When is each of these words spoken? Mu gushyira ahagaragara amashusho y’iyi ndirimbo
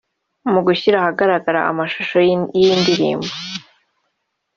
Mu 0.51 0.59
gushyira 0.67 0.95
ahagaragara 0.99 1.59
amashusho 1.71 2.17
y’iyi 2.27 2.73
ndirimbo 2.81 3.31